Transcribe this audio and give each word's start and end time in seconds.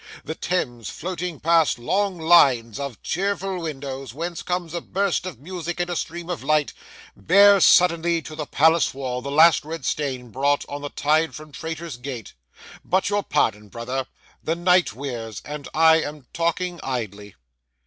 The 0.23 0.33
Thames, 0.33 0.89
floating 0.89 1.39
past 1.39 1.77
long 1.77 2.17
lines 2.19 2.79
of 2.79 3.03
cheerful 3.03 3.59
windows 3.61 4.15
whence 4.15 4.41
come 4.41 4.67
a 4.73 4.81
burst 4.81 5.27
of 5.27 5.39
music 5.39 5.79
and 5.79 5.91
a 5.91 5.95
stream 5.95 6.27
of 6.27 6.41
light, 6.41 6.73
bears 7.15 7.65
suddenly 7.65 8.19
to 8.23 8.35
the 8.35 8.47
Palace 8.47 8.95
wall 8.95 9.21
the 9.21 9.29
last 9.29 9.63
red 9.63 9.85
stain 9.85 10.31
brought 10.31 10.65
on 10.67 10.81
the 10.81 10.89
tide 10.89 11.35
from 11.35 11.51
Traitor's 11.51 11.97
Gate. 11.97 12.33
But 12.83 13.11
your 13.11 13.21
pardon, 13.21 13.67
brother. 13.69 14.07
The 14.43 14.55
night 14.55 14.91
wears, 14.93 15.39
and 15.45 15.67
I 15.71 15.97
am 16.01 16.25
talking 16.33 16.79
idly. 16.81 17.35